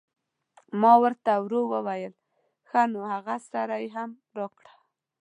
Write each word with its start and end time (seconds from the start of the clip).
ما 0.79 0.93
ور 1.01 1.13
ته 1.25 1.33
ورو 1.45 1.61
وویل: 1.73 2.13
ښه 2.69 2.81
نو 2.93 3.01
هغه 3.13 3.35
سر 3.51 3.69
یې 3.81 3.87
هم 3.95 4.09
راکړه. 4.37 4.71